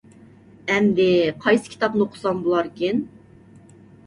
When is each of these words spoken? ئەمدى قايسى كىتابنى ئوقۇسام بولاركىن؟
ئەمدى 0.75 1.05
قايسى 1.43 1.73
كىتابنى 1.75 2.03
ئوقۇسام 2.07 2.41
بولاركىن؟ 2.49 3.05